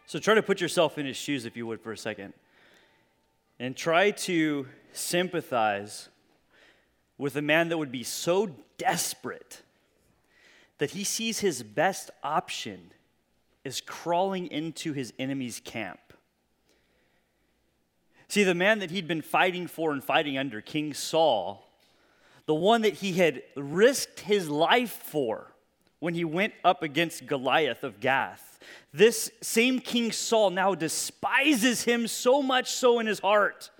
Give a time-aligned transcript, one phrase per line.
[0.05, 2.33] So try to put yourself in his shoes, if you would, for a second.
[3.59, 6.09] And try to sympathize
[7.17, 9.61] with a man that would be so desperate
[10.77, 12.91] that he sees his best option
[13.63, 15.99] is crawling into his enemy's camp.
[18.27, 21.69] See, the man that he'd been fighting for and fighting under, King Saul,
[22.45, 25.54] the one that he had risked his life for
[25.99, 28.59] when he went up against Goliath of Gath,
[28.93, 33.71] this same King Saul now despises him so much so in his heart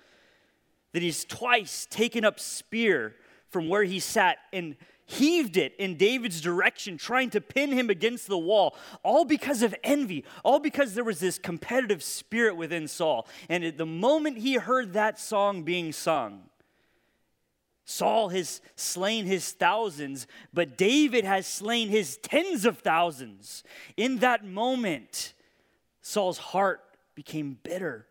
[0.93, 3.15] that he's twice taken up spear
[3.49, 8.27] from where he sat and heaved it in David's direction, trying to pin him against
[8.27, 13.27] the wall, all because of envy, all because there was this competitive spirit within Saul.
[13.49, 16.49] And at the moment he heard that song being sung,
[17.85, 23.63] Saul has slain his thousands, but David has slain his tens of thousands.
[23.95, 25.33] In that moment,
[26.01, 26.81] Saul's heart
[27.13, 28.07] became bitter.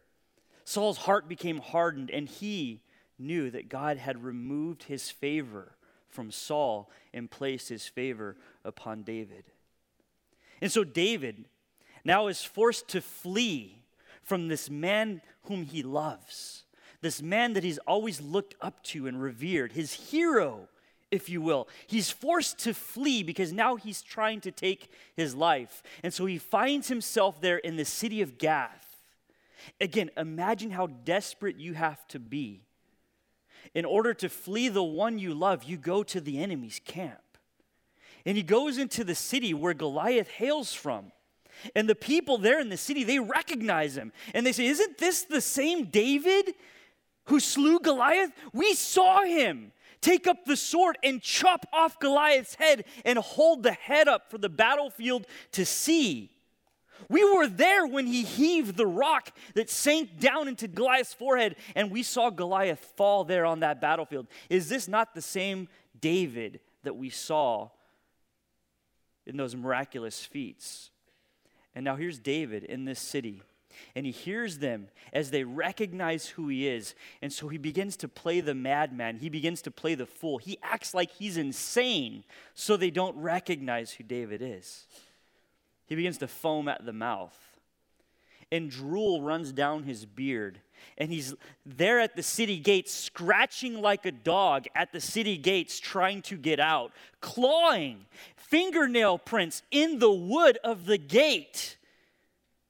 [0.64, 2.82] Saul's heart became hardened, and he
[3.18, 5.76] knew that God had removed his favor
[6.08, 9.44] from Saul and placed his favor upon David.
[10.60, 11.44] And so David
[12.04, 13.82] now is forced to flee
[14.22, 16.63] from this man whom he loves,
[17.04, 20.68] this man that he's always looked up to and revered, his hero,
[21.10, 21.68] if you will.
[21.86, 25.82] He's forced to flee because now he's trying to take his life.
[26.02, 29.02] And so he finds himself there in the city of Gath.
[29.80, 32.62] Again, imagine how desperate you have to be
[33.74, 37.18] in order to flee the one you love, you go to the enemy's camp.
[38.24, 41.12] And he goes into the city where Goliath hails from.
[41.74, 44.12] And the people there in the city, they recognize him.
[44.32, 46.54] And they say, Isn't this the same David
[47.26, 48.32] who slew Goliath?
[48.52, 53.72] We saw him take up the sword and chop off Goliath's head and hold the
[53.72, 56.30] head up for the battlefield to see.
[57.08, 61.90] We were there when he heaved the rock that sank down into Goliath's forehead, and
[61.90, 64.26] we saw Goliath fall there on that battlefield.
[64.48, 65.68] Is this not the same
[66.00, 67.70] David that we saw
[69.26, 70.90] in those miraculous feats?
[71.74, 73.42] And now here's David in this city,
[73.94, 76.94] and he hears them as they recognize who he is.
[77.22, 80.38] And so he begins to play the madman, he begins to play the fool.
[80.38, 82.24] He acts like he's insane
[82.54, 84.86] so they don't recognize who David is.
[85.86, 87.38] He begins to foam at the mouth.
[88.50, 90.60] And drool runs down his beard.
[90.98, 91.34] And he's
[91.64, 96.36] there at the city gates, scratching like a dog at the city gates, trying to
[96.36, 101.76] get out, clawing fingernail prints in the wood of the gate.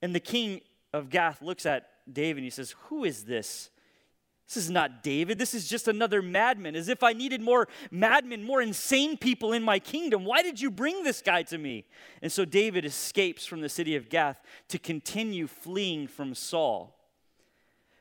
[0.00, 0.60] And the king
[0.94, 3.68] of Gath looks at David and he says, Who is this?
[4.46, 5.38] This is not David.
[5.38, 6.76] This is just another madman.
[6.76, 10.24] As if I needed more madmen, more insane people in my kingdom.
[10.24, 11.86] Why did you bring this guy to me?
[12.22, 16.94] And so David escapes from the city of Gath to continue fleeing from Saul.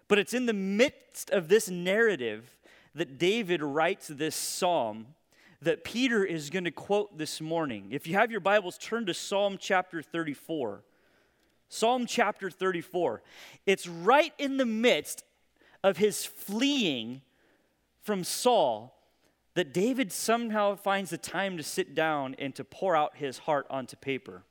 [0.08, 2.58] But it's in the midst of this narrative
[2.94, 5.08] that David writes this psalm
[5.62, 7.88] that Peter is going to quote this morning.
[7.90, 10.84] If you have your Bibles, turn to Psalm chapter 34.
[11.74, 13.24] Psalm chapter 34.
[13.66, 15.24] It's right in the midst
[15.84, 17.22] of his fleeing
[18.00, 18.96] from Saul
[19.56, 23.66] that David somehow finds the time to sit down and to pour out his heart
[23.72, 24.44] onto paper.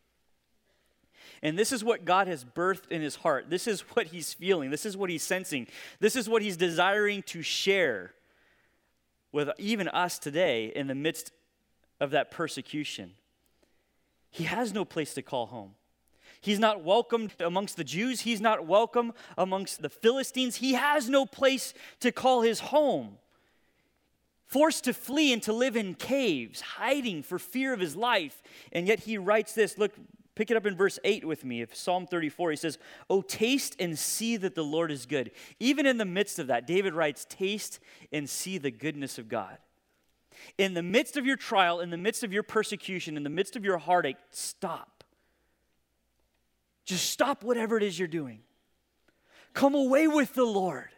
[1.44, 3.48] And this is what God has birthed in his heart.
[3.48, 4.70] This is what he's feeling.
[4.70, 5.68] This is what he's sensing.
[6.00, 8.14] This is what he's desiring to share
[9.30, 11.30] with even us today in the midst
[12.00, 13.12] of that persecution.
[14.28, 15.74] He has no place to call home.
[16.42, 18.22] He's not welcomed amongst the Jews.
[18.22, 20.56] He's not welcome amongst the Philistines.
[20.56, 23.18] He has no place to call his home.
[24.48, 28.42] Forced to flee and to live in caves, hiding for fear of his life.
[28.72, 29.92] And yet he writes this look,
[30.34, 31.62] pick it up in verse 8 with me.
[31.62, 32.76] If Psalm 34, he says,
[33.08, 35.30] Oh, taste and see that the Lord is good.
[35.60, 37.78] Even in the midst of that, David writes, Taste
[38.12, 39.58] and see the goodness of God.
[40.58, 43.54] In the midst of your trial, in the midst of your persecution, in the midst
[43.54, 45.01] of your heartache, stop
[46.84, 48.40] just stop whatever it is you're doing.
[49.54, 50.88] Come away with the Lord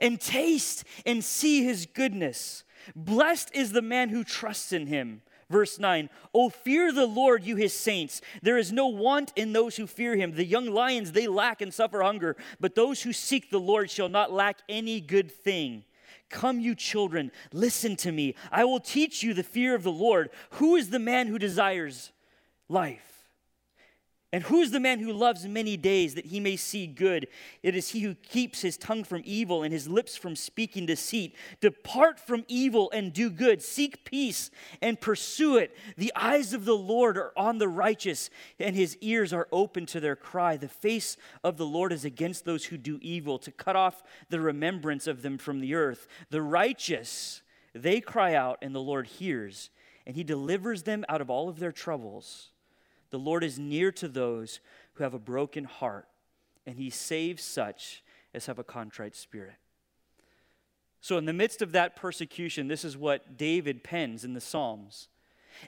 [0.00, 2.64] and taste and see his goodness.
[2.94, 5.22] Blessed is the man who trusts in him.
[5.50, 8.20] Verse 9, Oh, fear the Lord, you his saints.
[8.42, 10.32] There is no want in those who fear him.
[10.32, 14.08] The young lions, they lack and suffer hunger, but those who seek the Lord shall
[14.08, 15.84] not lack any good thing.
[16.30, 18.34] Come, you children, listen to me.
[18.50, 20.30] I will teach you the fear of the Lord.
[20.52, 22.10] Who is the man who desires
[22.68, 23.13] life?
[24.34, 27.28] And who is the man who loves many days that he may see good?
[27.62, 31.36] It is he who keeps his tongue from evil and his lips from speaking deceit.
[31.60, 33.62] Depart from evil and do good.
[33.62, 34.50] Seek peace
[34.82, 35.76] and pursue it.
[35.96, 38.28] The eyes of the Lord are on the righteous,
[38.58, 40.56] and his ears are open to their cry.
[40.56, 44.40] The face of the Lord is against those who do evil, to cut off the
[44.40, 46.08] remembrance of them from the earth.
[46.30, 47.42] The righteous,
[47.72, 49.70] they cry out, and the Lord hears,
[50.04, 52.50] and he delivers them out of all of their troubles.
[53.14, 54.58] The Lord is near to those
[54.94, 56.08] who have a broken heart,
[56.66, 58.02] and he saves such
[58.34, 59.54] as have a contrite spirit.
[61.00, 65.06] So, in the midst of that persecution, this is what David pens in the Psalms.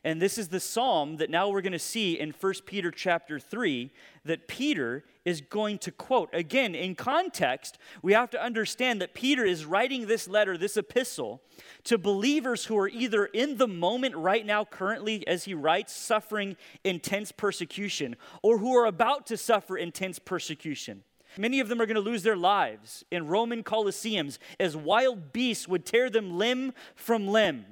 [0.05, 3.39] And this is the psalm that now we're going to see in 1 Peter chapter
[3.39, 3.91] 3
[4.25, 6.29] that Peter is going to quote.
[6.33, 11.43] Again, in context, we have to understand that Peter is writing this letter, this epistle,
[11.85, 16.57] to believers who are either in the moment right now, currently, as he writes, suffering
[16.85, 21.03] intense persecution, or who are about to suffer intense persecution.
[21.39, 25.69] Many of them are going to lose their lives in Roman colosseums as wild beasts
[25.69, 27.65] would tear them limb from limb.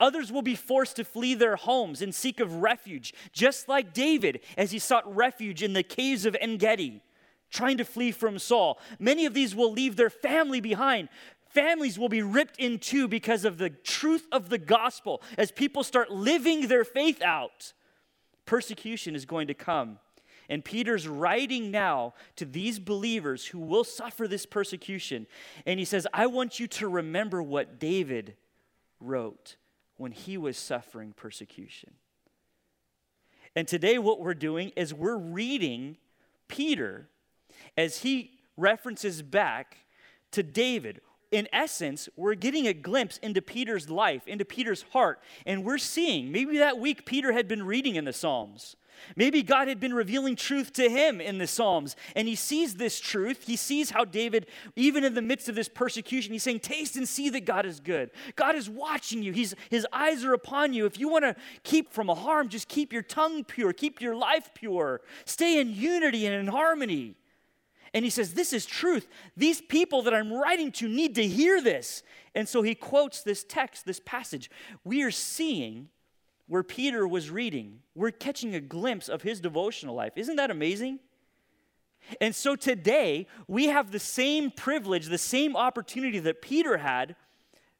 [0.00, 4.40] Others will be forced to flee their homes and seek of refuge, just like David
[4.56, 7.02] as he sought refuge in the caves of En Gedi,
[7.50, 8.78] trying to flee from Saul.
[8.98, 11.08] Many of these will leave their family behind.
[11.50, 15.22] Families will be ripped in two because of the truth of the gospel.
[15.36, 17.72] As people start living their faith out,
[18.46, 19.98] persecution is going to come.
[20.48, 25.26] And Peter's writing now to these believers who will suffer this persecution.
[25.64, 28.36] And he says, I want you to remember what David
[29.00, 29.56] wrote
[30.02, 31.92] when he was suffering persecution.
[33.54, 35.96] And today, what we're doing is we're reading
[36.48, 37.08] Peter
[37.76, 39.76] as he references back
[40.32, 41.02] to David.
[41.30, 46.32] In essence, we're getting a glimpse into Peter's life, into Peter's heart, and we're seeing
[46.32, 48.74] maybe that week Peter had been reading in the Psalms.
[49.16, 53.00] Maybe God had been revealing truth to him in the Psalms, and he sees this
[53.00, 53.44] truth.
[53.46, 54.46] He sees how David,
[54.76, 57.80] even in the midst of this persecution, he's saying, Taste and see that God is
[57.80, 58.10] good.
[58.36, 60.86] God is watching you, he's, his eyes are upon you.
[60.86, 64.50] If you want to keep from harm, just keep your tongue pure, keep your life
[64.54, 67.16] pure, stay in unity and in harmony.
[67.94, 69.06] And he says, This is truth.
[69.36, 72.02] These people that I'm writing to need to hear this.
[72.34, 74.50] And so he quotes this text, this passage.
[74.84, 75.88] We are seeing
[76.52, 80.12] where Peter was reading, we're catching a glimpse of his devotional life.
[80.16, 80.98] Isn't that amazing?
[82.20, 87.16] And so today, we have the same privilege, the same opportunity that Peter had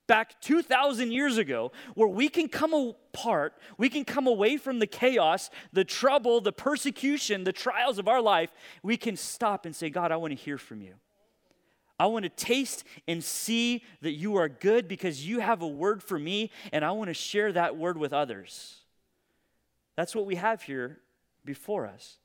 [0.06, 4.86] back 2,000 years ago, where we can come apart, we can come away from the
[4.86, 8.54] chaos, the trouble, the persecution, the trials of our life.
[8.82, 10.94] We can stop and say, God, I want to hear from you.
[12.02, 16.02] I want to taste and see that you are good because you have a word
[16.02, 18.80] for me, and I want to share that word with others.
[19.94, 20.98] That's what we have here
[21.44, 22.18] before us.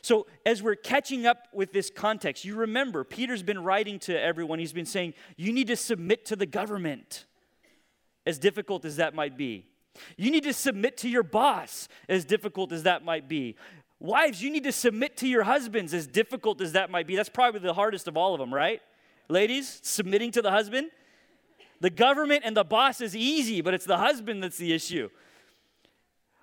[0.00, 4.60] So, as we're catching up with this context, you remember Peter's been writing to everyone.
[4.60, 7.24] He's been saying, You need to submit to the government,
[8.24, 9.66] as difficult as that might be.
[10.16, 13.56] You need to submit to your boss, as difficult as that might be.
[14.00, 17.16] Wives, you need to submit to your husbands, as difficult as that might be.
[17.16, 18.80] That's probably the hardest of all of them, right?
[19.28, 20.90] Ladies, submitting to the husband.
[21.80, 25.10] The government and the boss is easy, but it's the husband that's the issue.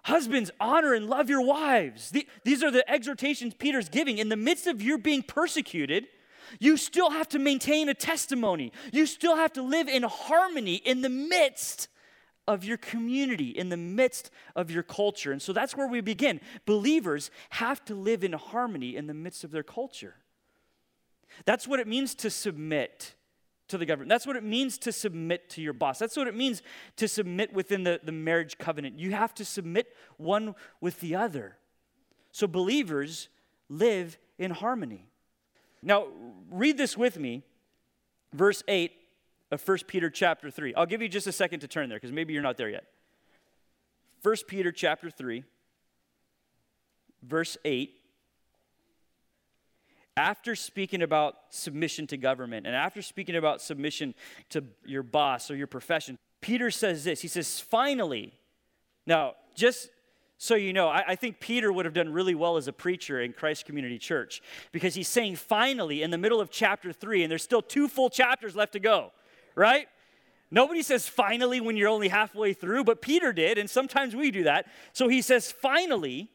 [0.04, 2.14] Husbands, honor and love your wives.
[2.44, 4.18] these are the exhortations Peter's giving.
[4.18, 6.08] In the midst of your being persecuted,
[6.60, 8.72] you still have to maintain a testimony.
[8.92, 11.88] You still have to live in harmony in the midst
[12.48, 15.32] of your community, in the midst of your culture.
[15.32, 16.40] And so that's where we begin.
[16.66, 20.16] Believers have to live in harmony in the midst of their culture.
[21.46, 23.16] That's what it means to submit
[23.68, 24.10] to the government.
[24.10, 25.98] That's what it means to submit to your boss.
[25.98, 26.62] That's what it means
[26.98, 29.00] to submit within the, the marriage covenant.
[29.00, 31.58] You have to submit one with the other.
[32.32, 33.30] So believers
[33.70, 35.08] live in harmony.
[35.82, 36.08] Now,
[36.50, 37.44] read this with me,
[38.34, 38.92] verse 8
[39.52, 40.74] of 1 Peter chapter 3.
[40.76, 42.86] I'll give you just a second to turn there because maybe you're not there yet.
[44.24, 45.44] 1 Peter chapter 3,
[47.22, 47.94] verse 8.
[50.18, 54.16] After speaking about submission to government and after speaking about submission
[54.50, 57.22] to your boss or your profession, Peter says this.
[57.22, 58.34] He says, finally,
[59.06, 59.90] now, just
[60.38, 63.22] so you know, I, I, think Peter would have done really well as a preacher
[63.22, 67.32] in Christ Community Church because he's saying finally in the middle of chapter three, and
[67.32, 69.12] there's still two full chapters left to go
[69.56, 69.88] right?
[70.52, 74.44] Nobody says finally when you're only halfway through, but Peter did, and sometimes we do
[74.44, 74.68] that.
[74.94, 76.30] So he says, finally,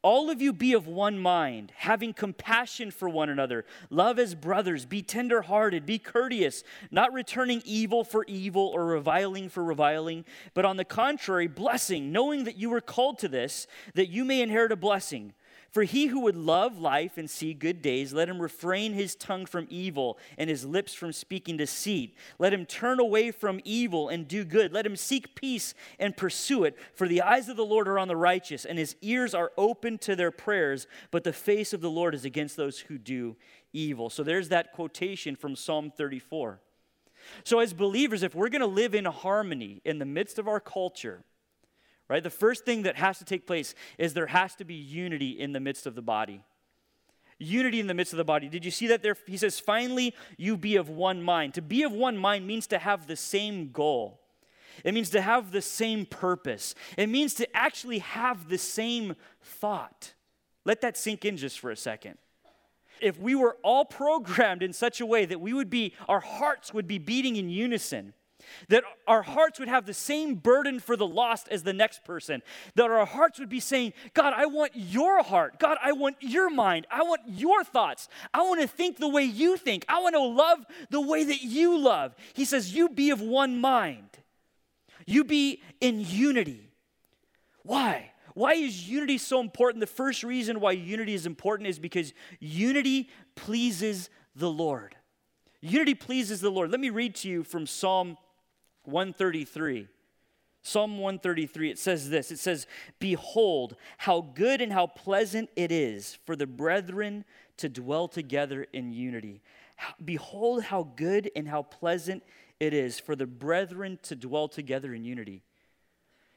[0.00, 3.64] all of you be of one mind, having compassion for one another.
[3.90, 4.86] Love as brothers.
[4.86, 5.84] Be tenderhearted.
[5.84, 11.48] Be courteous, not returning evil for evil or reviling for reviling, but on the contrary,
[11.48, 15.32] blessing, knowing that you were called to this, that you may inherit a blessing.
[15.70, 19.44] For he who would love life and see good days, let him refrain his tongue
[19.44, 22.16] from evil and his lips from speaking deceit.
[22.38, 24.72] Let him turn away from evil and do good.
[24.72, 26.76] Let him seek peace and pursue it.
[26.94, 29.98] For the eyes of the Lord are on the righteous, and his ears are open
[29.98, 33.36] to their prayers, but the face of the Lord is against those who do
[33.74, 34.08] evil.
[34.08, 36.60] So there's that quotation from Psalm 34.
[37.44, 40.60] So, as believers, if we're going to live in harmony in the midst of our
[40.60, 41.24] culture,
[42.08, 42.22] right?
[42.22, 45.52] The first thing that has to take place is there has to be unity in
[45.52, 46.42] the midst of the body.
[47.38, 48.48] Unity in the midst of the body.
[48.48, 49.16] Did you see that there?
[49.26, 51.54] He says, finally, you be of one mind.
[51.54, 54.20] To be of one mind means to have the same goal,
[54.84, 60.14] it means to have the same purpose, it means to actually have the same thought.
[60.64, 62.18] Let that sink in just for a second.
[63.00, 66.74] If we were all programmed in such a way that we would be, our hearts
[66.74, 68.14] would be beating in unison,
[68.68, 72.42] that our hearts would have the same burden for the lost as the next person.
[72.74, 75.58] That our hearts would be saying, God, I want your heart.
[75.58, 76.86] God, I want your mind.
[76.90, 78.08] I want your thoughts.
[78.32, 79.84] I want to think the way you think.
[79.88, 82.14] I want to love the way that you love.
[82.34, 84.08] He says, You be of one mind.
[85.06, 86.70] You be in unity.
[87.62, 88.12] Why?
[88.34, 89.80] Why is unity so important?
[89.80, 94.94] The first reason why unity is important is because unity pleases the Lord.
[95.60, 96.70] Unity pleases the Lord.
[96.70, 98.16] Let me read to you from Psalm
[98.88, 99.88] 133.
[100.62, 102.66] Psalm 133, it says this it says,
[102.98, 107.24] Behold, how good and how pleasant it is for the brethren
[107.58, 109.40] to dwell together in unity.
[110.04, 112.22] Behold, how good and how pleasant
[112.58, 115.42] it is for the brethren to dwell together in unity.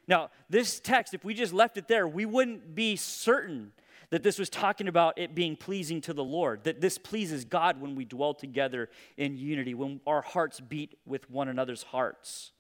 [0.08, 3.72] Now, this text, if we just left it there, we wouldn't be certain
[4.12, 7.82] that this was talking about it being pleasing to the Lord, that this pleases God
[7.82, 12.52] when we dwell together in unity, when our hearts beat with one another's hearts.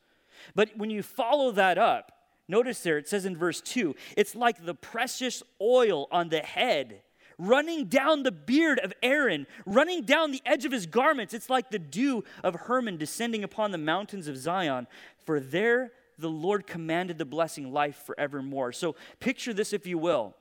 [0.56, 2.12] But when you follow that up,
[2.48, 7.04] notice there it says in verse 2 it's like the precious oil on the head
[7.38, 11.34] running down the beard of Aaron, running down the edge of his garments.
[11.34, 14.86] It's like the dew of Hermon descending upon the mountains of Zion.
[15.26, 18.72] For there the Lord commanded the blessing, life forevermore.
[18.74, 20.36] So picture this, if you will.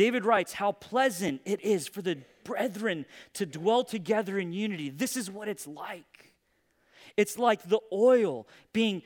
[0.00, 3.04] David writes, How pleasant it is for the brethren
[3.34, 4.88] to dwell together in unity.
[4.88, 6.32] This is what it's like.
[7.18, 9.02] It's like the oil being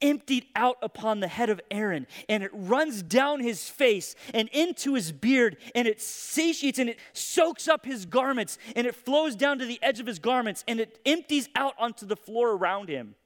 [0.00, 4.94] emptied out upon the head of Aaron, and it runs down his face and into
[4.94, 9.58] his beard, and it satiates and it soaks up his garments, and it flows down
[9.58, 13.16] to the edge of his garments, and it empties out onto the floor around him.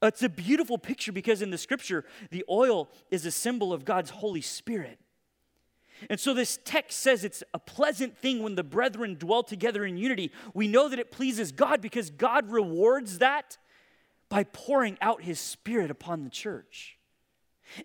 [0.00, 4.08] It's a beautiful picture because in the scripture, the oil is a symbol of God's
[4.08, 4.98] Holy Spirit.
[6.08, 9.96] And so this text says it's a pleasant thing when the brethren dwell together in
[9.96, 10.32] unity.
[10.54, 13.58] We know that it pleases God because God rewards that
[14.28, 16.96] by pouring out his spirit upon the church.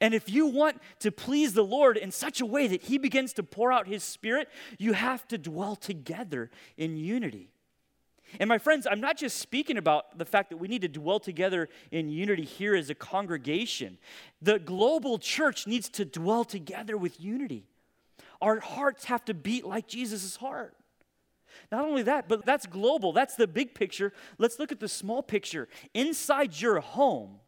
[0.01, 3.33] And if you want to please the Lord in such a way that he begins
[3.33, 7.51] to pour out his spirit, you have to dwell together in unity.
[8.39, 11.19] And my friends, I'm not just speaking about the fact that we need to dwell
[11.19, 13.97] together in unity here as a congregation.
[14.41, 17.67] The global church needs to dwell together with unity.
[18.45, 20.75] Our hearts have to beat like Jesus' heart.
[21.71, 23.11] Not only that, but that's global.
[23.11, 24.13] That's the big picture.
[24.37, 25.67] Let's look at the small picture.
[25.95, 27.39] Inside your home,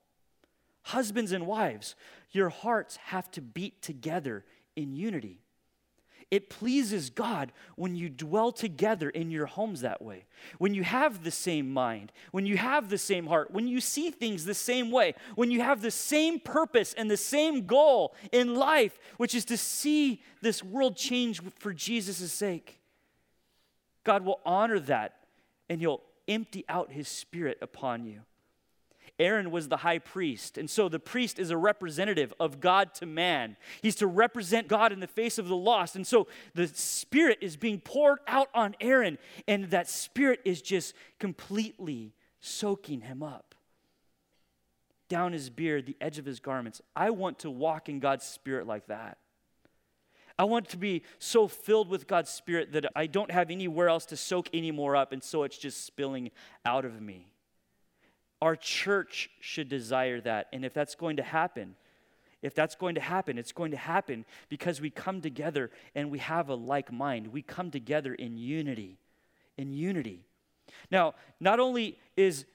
[0.82, 1.96] husbands and wives,
[2.32, 4.44] your hearts have to beat together
[4.76, 5.44] in unity.
[6.30, 10.26] It pleases God when you dwell together in your homes that way.
[10.58, 14.12] When you have the same mind, when you have the same heart, when you see
[14.12, 18.56] things the same way, when you have the same purpose and the same goal in
[18.56, 22.82] life, which is to see this world change for Jesus' sake.
[24.04, 25.20] God will honor that
[25.70, 28.22] and He'll empty out His Spirit upon you.
[29.20, 30.58] Aaron was the high priest.
[30.58, 33.58] And so the priest is a representative of God to man.
[33.82, 35.96] He's to represent God in the face of the lost.
[35.96, 40.94] And so the Spirit is being poured out on Aaron, and that Spirit is just
[41.20, 43.56] completely soaking him up.
[45.10, 46.82] Down his beard, the edge of his garments.
[46.96, 49.18] I want to walk in God's Spirit like that.
[50.40, 54.06] I want to be so filled with God's Spirit that I don't have anywhere else
[54.08, 56.30] to soak any more up, and so it's just spilling
[56.66, 57.32] out of me.
[58.42, 60.48] Our church should desire that.
[60.54, 61.76] And if that's going to happen,
[62.42, 66.20] if that's going to happen, it's going to happen because we come together and we
[66.20, 67.28] have a like mind.
[67.28, 68.98] We come together in unity.
[69.58, 70.22] In unity.
[70.92, 72.46] Now, not only is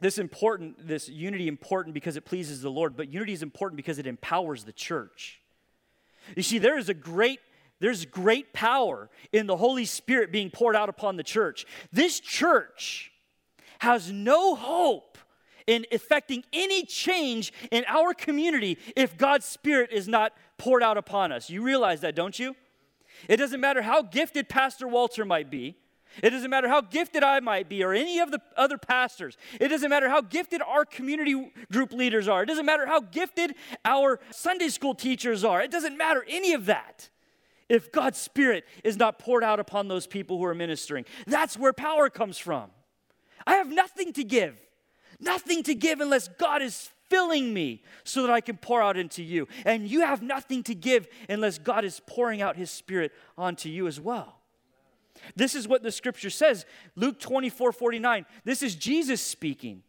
[0.00, 3.98] this important, this unity important because it pleases the Lord, but unity is important because
[3.98, 5.40] it empowers the church.
[6.36, 7.40] You see, there is a great
[7.80, 11.64] there's great power in the Holy Spirit being poured out upon the church.
[11.90, 13.10] This church
[13.80, 15.18] has no hope
[15.66, 21.32] in effecting any change in our community if God's Spirit is not poured out upon
[21.32, 21.50] us.
[21.50, 22.56] You realize that, don't you?
[23.28, 25.76] It doesn't matter how gifted Pastor Walter might be.
[26.22, 29.36] It doesn't matter how gifted I might be or any of the other pastors.
[29.60, 32.42] It doesn't matter how gifted our community group leaders are.
[32.42, 35.62] It doesn't matter how gifted our Sunday school teachers are.
[35.62, 37.10] It doesn't matter any of that
[37.68, 41.04] if God's Spirit is not poured out upon those people who are ministering.
[41.26, 42.70] That's where power comes from.
[43.46, 44.56] I have nothing to give,
[45.18, 49.22] nothing to give unless God is filling me so that I can pour out into
[49.22, 49.48] you.
[49.64, 53.86] And you have nothing to give unless God is pouring out His Spirit onto you
[53.86, 54.36] as well.
[55.36, 56.64] This is what the scripture says.
[56.96, 58.26] Luke 24 49.
[58.44, 59.82] This is Jesus speaking.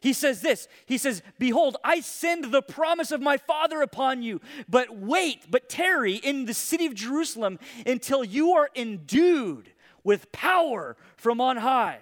[0.00, 4.40] He says this He says, Behold, I send the promise of my Father upon you,
[4.68, 10.96] but wait, but tarry in the city of Jerusalem until you are endued with power
[11.16, 11.98] from on high.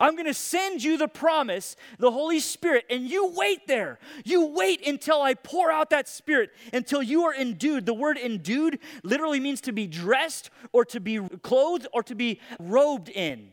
[0.00, 3.98] I'm going to send you the promise, the Holy Spirit, and you wait there.
[4.24, 7.86] You wait until I pour out that Spirit, until you are endued.
[7.86, 12.40] The word endued literally means to be dressed or to be clothed or to be
[12.58, 13.50] robed in.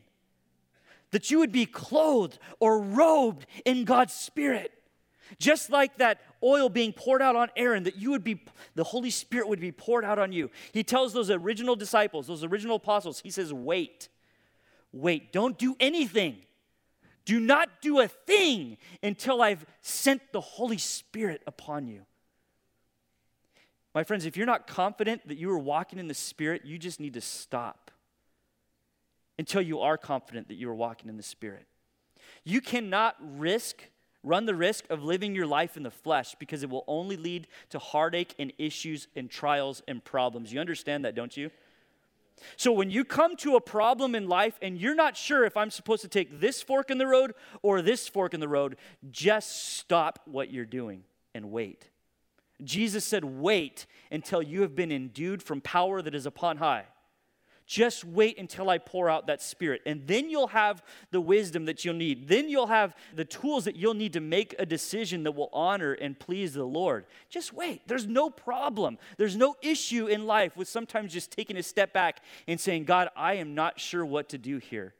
[1.12, 4.72] That you would be clothed or robed in God's Spirit.
[5.40, 8.44] Just like that oil being poured out on Aaron, that you would be,
[8.76, 10.52] the Holy Spirit would be poured out on you.
[10.72, 14.10] He tells those original disciples, those original apostles, he says, wait
[14.96, 15.32] wait.
[15.32, 16.38] Don't do anything.
[17.26, 22.06] Do not do a thing until I've sent the Holy Spirit upon you.
[23.94, 27.00] My friends, if you're not confident that you are walking in the Spirit, you just
[27.00, 27.92] need to stop
[29.40, 31.66] until you are confident that you are walking in the Spirit.
[32.44, 33.82] You cannot risk,
[34.24, 37.48] run the risk of living your life in the flesh because it will only lead
[37.70, 40.54] to heartache and issues and trials and problems.
[40.54, 41.50] You understand that, don't you?
[42.58, 45.72] So when you come to a problem in life and you're not sure if I'm
[45.72, 48.78] supposed to take this fork in the road or this fork in the road,
[49.10, 51.90] just stop what you're doing and wait.
[52.64, 56.86] Jesus said, Wait until you have been endued from power that is upon high.
[57.68, 59.82] Just wait until I pour out that spirit.
[59.88, 62.28] And then you'll have the wisdom that you'll need.
[62.28, 65.94] Then you'll have the tools that you'll need to make a decision that will honor
[65.94, 67.06] and please the Lord.
[67.28, 67.82] Just wait.
[67.88, 69.00] There's no problem.
[69.18, 73.10] There's no issue in life with sometimes just taking a step back and saying, God,
[73.16, 74.94] I am not sure what to do here.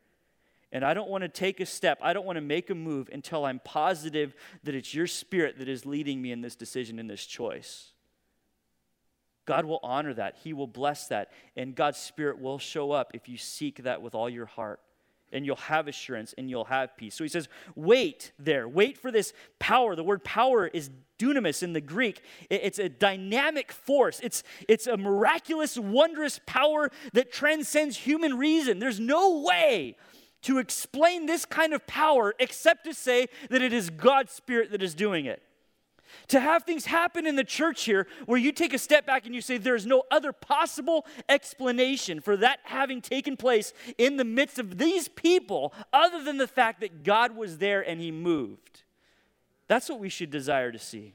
[0.72, 3.10] And I don't want to take a step, I don't want to make a move
[3.14, 7.08] until I'm positive that it's your spirit that is leading me in this decision, in
[7.08, 7.92] this choice.
[9.46, 10.38] God will honor that.
[10.44, 11.32] He will bless that.
[11.56, 14.80] And God's Spirit will show up if you seek that with all your heart.
[15.32, 17.16] And you'll have assurance and you'll have peace.
[17.16, 18.70] So he says, wait there.
[18.70, 19.96] Wait for this power.
[19.96, 22.22] The word power is dunamis in the Greek.
[22.50, 28.80] It's a dynamic force, it's, it's a miraculous, wondrous power that transcends human reason.
[28.80, 29.98] There's no way
[30.44, 34.84] to explain this kind of power except to say that it is God's Spirit that
[34.84, 35.42] is doing it.
[36.30, 39.36] To have things happen in the church here where you take a step back and
[39.36, 44.60] you say there's no other possible explanation for that having taken place in the midst
[44.60, 48.84] of these people other than the fact that God was there and he moved.
[49.68, 51.14] That's what we should desire to see.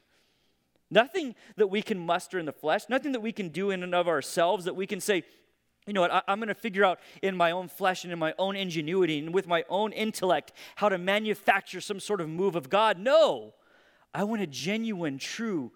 [0.91, 3.95] Nothing that we can muster in the flesh, nothing that we can do in and
[3.95, 5.23] of ourselves that we can say,
[5.87, 8.19] you know what, I, am going to figure out in my own flesh and in
[8.19, 12.57] my own ingenuity and with my own intellect how to manufacture some sort of move
[12.57, 12.99] of God.
[12.99, 13.55] No.
[14.13, 15.73] I want a genuine, true,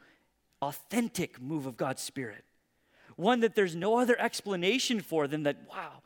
[0.60, 2.44] authentic move of God's Spirit.
[3.16, 6.02] One that there's no other explanation for than that, wow,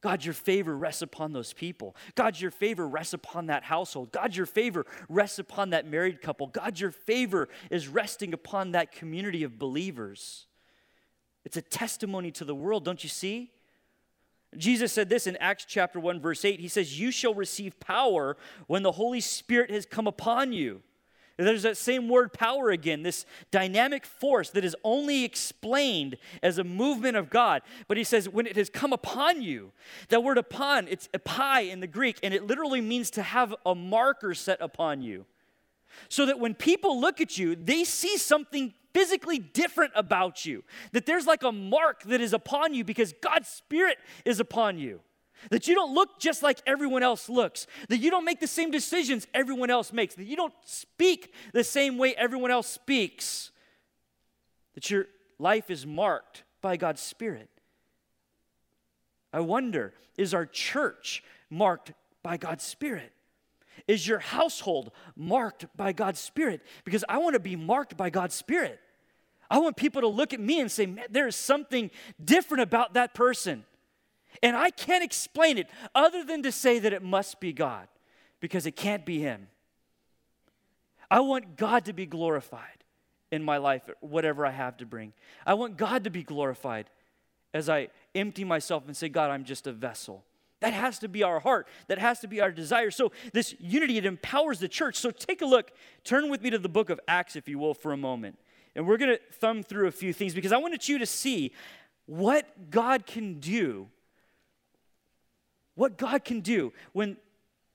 [0.00, 1.96] God, your favor rests upon those people.
[2.14, 4.12] God, your favor rests upon that household.
[4.12, 6.46] God, your favor rests upon that married couple.
[6.46, 10.46] God, your favor is resting upon that community of believers.
[11.44, 13.50] It's a testimony to the world, don't you see?
[14.58, 16.60] Jesus said this in Acts chapter 1, verse 8.
[16.60, 20.82] He says, You shall receive power when the Holy Spirit has come upon you.
[21.36, 26.64] There's that same word power again, this dynamic force that is only explained as a
[26.64, 27.62] movement of God.
[27.88, 29.72] But he says, when it has come upon you,
[30.10, 33.74] that word upon, it's epi in the Greek, and it literally means to have a
[33.74, 35.26] marker set upon you.
[36.08, 40.62] So that when people look at you, they see something physically different about you.
[40.92, 45.00] That there's like a mark that is upon you because God's Spirit is upon you.
[45.50, 47.66] That you don't look just like everyone else looks.
[47.88, 50.14] That you don't make the same decisions everyone else makes.
[50.14, 53.50] That you don't speak the same way everyone else speaks.
[54.74, 55.06] That your
[55.38, 57.48] life is marked by God's Spirit.
[59.32, 63.12] I wonder, is our church marked by God's Spirit?
[63.86, 66.62] Is your household marked by God's Spirit?
[66.84, 68.80] Because I want to be marked by God's Spirit.
[69.50, 71.90] I want people to look at me and say, man, there is something
[72.24, 73.64] different about that person.
[74.42, 77.88] And I can't explain it other than to say that it must be God
[78.40, 79.48] because it can't be Him.
[81.10, 82.84] I want God to be glorified
[83.30, 85.12] in my life, whatever I have to bring.
[85.46, 86.90] I want God to be glorified
[87.52, 90.24] as I empty myself and say, God, I'm just a vessel.
[90.60, 91.68] That has to be our heart.
[91.88, 92.90] That has to be our desire.
[92.90, 94.96] So, this unity, it empowers the church.
[94.96, 95.72] So, take a look.
[96.04, 98.38] Turn with me to the book of Acts, if you will, for a moment.
[98.74, 101.52] And we're going to thumb through a few things because I wanted you to see
[102.06, 103.88] what God can do.
[105.74, 107.16] What God can do when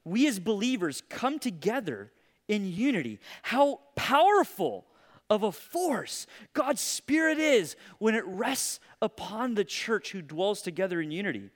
[0.06, 2.12] we as believers come together
[2.48, 3.20] in unity.
[3.44, 4.86] How powerful
[5.30, 11.00] of a force God's Spirit is when it rests upon the church who dwells together
[11.00, 11.52] in unity.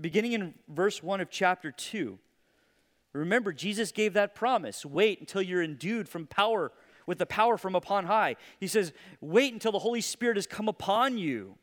[0.00, 2.18] Beginning in verse 1 of chapter 2,
[3.12, 6.72] remember, Jesus gave that promise wait until you're endued from power,
[7.06, 8.36] with the power from upon high.
[8.58, 11.56] He says, wait until the Holy Spirit has come upon you.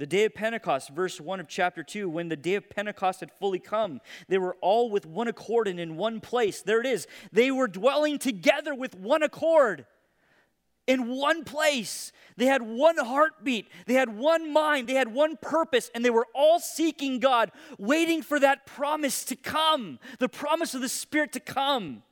[0.00, 3.30] The day of Pentecost, verse 1 of chapter 2, when the day of Pentecost had
[3.38, 6.62] fully come, they were all with one accord and in one place.
[6.62, 7.06] There it is.
[7.32, 9.84] They were dwelling together with one accord
[10.86, 12.12] in one place.
[12.38, 16.28] They had one heartbeat, they had one mind, they had one purpose, and they were
[16.34, 21.40] all seeking God, waiting for that promise to come, the promise of the Spirit to
[21.40, 22.04] come.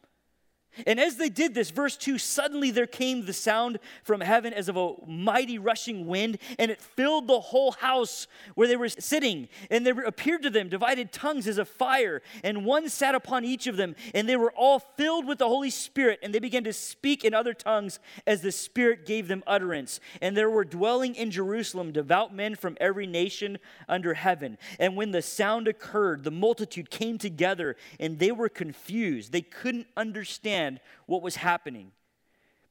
[0.87, 4.69] And as they did this, verse 2 suddenly there came the sound from heaven as
[4.69, 9.49] of a mighty rushing wind, and it filled the whole house where they were sitting.
[9.71, 13.67] And there appeared to them divided tongues as of fire, and one sat upon each
[13.67, 13.95] of them.
[14.15, 17.35] And they were all filled with the Holy Spirit, and they began to speak in
[17.35, 20.01] other tongues as the Spirit gave them utterance.
[20.21, 24.59] And there were dwelling in Jerusalem devout men from every nation under heaven.
[24.79, 29.33] And when the sound occurred, the multitude came together, and they were confused.
[29.33, 31.93] They couldn't understand understand what was happening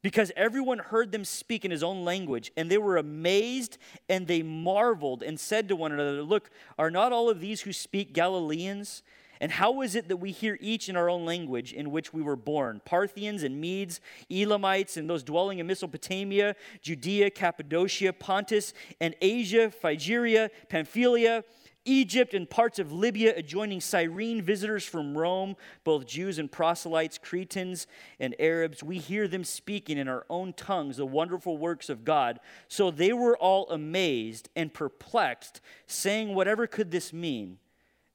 [0.04, 4.44] because everyone heard them speak in his own language, and they were amazed and they
[4.44, 9.04] marveled and said to one another, Look, are not all of these who speak Galileans?
[9.40, 12.24] And how is it that we hear each in our own language in which we
[12.24, 12.82] were born?
[12.86, 20.50] Parthians and Medes, Elamites, and those dwelling in Mesopotamia, Judea, Cappadocia, Pontus, and Asia, Phrygia,
[20.70, 21.44] Pamphylia
[21.88, 27.88] Egypt and parts of Libya adjoining Cyrene, visitors from Rome, both Jews and proselytes, Cretans
[28.20, 32.40] and Arabs, we hear them speaking in our own tongues the wonderful works of God.
[32.68, 37.58] So they were all amazed and perplexed, saying, Whatever could this mean?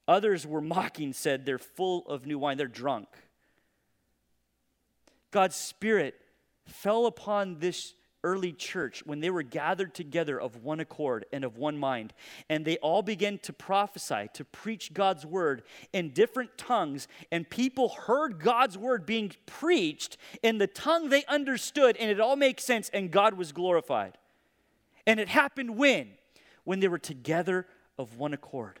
[0.07, 3.07] Others were mocking, said, They're full of new wine, they're drunk.
[5.31, 6.15] God's Spirit
[6.67, 11.57] fell upon this early church when they were gathered together of one accord and of
[11.57, 12.13] one mind.
[12.49, 17.07] And they all began to prophesy, to preach God's word in different tongues.
[17.31, 22.35] And people heard God's word being preached in the tongue they understood, and it all
[22.35, 24.17] makes sense, and God was glorified.
[25.05, 26.11] And it happened when?
[26.63, 28.79] When they were together of one accord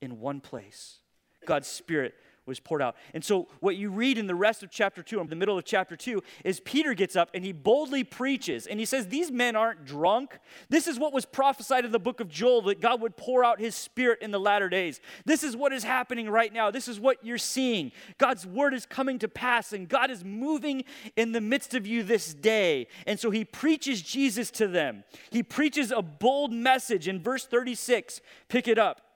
[0.00, 0.98] in one place.
[1.46, 2.14] God's Spirit
[2.46, 2.96] was poured out.
[3.14, 5.64] And so, what you read in the rest of chapter 2, in the middle of
[5.64, 8.66] chapter 2, is Peter gets up and he boldly preaches.
[8.66, 10.38] And he says, These men aren't drunk.
[10.68, 13.60] This is what was prophesied in the book of Joel that God would pour out
[13.60, 15.00] his spirit in the latter days.
[15.24, 16.70] This is what is happening right now.
[16.70, 17.92] This is what you're seeing.
[18.18, 20.84] God's word is coming to pass, and God is moving
[21.16, 22.86] in the midst of you this day.
[23.06, 25.04] And so, he preaches Jesus to them.
[25.30, 28.20] He preaches a bold message in verse 36.
[28.48, 29.09] Pick it up.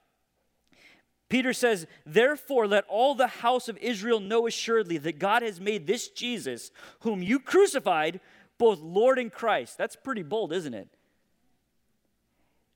[1.29, 5.87] Peter says, Therefore, let all the house of Israel know assuredly that God has made
[5.87, 8.19] this Jesus, whom you crucified,
[8.57, 9.77] both Lord and Christ.
[9.77, 10.87] That's pretty bold, isn't it?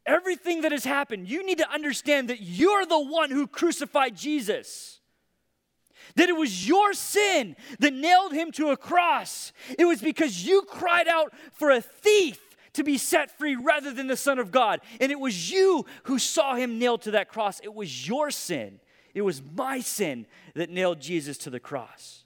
[0.05, 4.99] Everything that has happened, you need to understand that you're the one who crucified Jesus.
[6.15, 9.53] That it was your sin that nailed him to a cross.
[9.77, 14.07] It was because you cried out for a thief to be set free rather than
[14.07, 14.81] the Son of God.
[14.99, 17.59] And it was you who saw him nailed to that cross.
[17.61, 18.79] It was your sin,
[19.13, 22.23] it was my sin that nailed Jesus to the cross.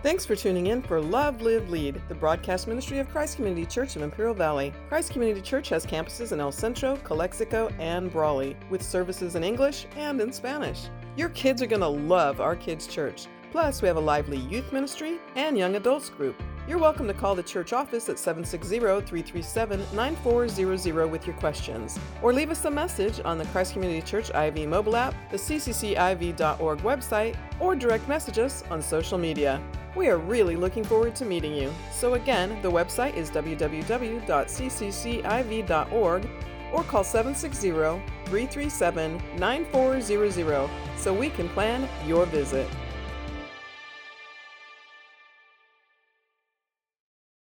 [0.00, 3.96] Thanks for tuning in for Love, Live, Lead, the broadcast ministry of Christ Community Church
[3.96, 4.72] of Imperial Valley.
[4.88, 9.86] Christ Community Church has campuses in El Centro, Calexico, and Brawley, with services in English
[9.96, 10.82] and in Spanish.
[11.16, 13.26] Your kids are going to love our kids' church.
[13.50, 16.36] Plus, we have a lively youth ministry and young adults group.
[16.68, 22.34] You're welcome to call the church office at 760 337 9400 with your questions, or
[22.34, 27.36] leave us a message on the Christ Community Church IV mobile app, the ccciv.org website,
[27.58, 29.62] or direct message us on social media.
[29.96, 31.72] We are really looking forward to meeting you.
[31.90, 36.28] So, again, the website is www.cccIV.org
[36.70, 42.68] or call 760 337 9400 so we can plan your visit.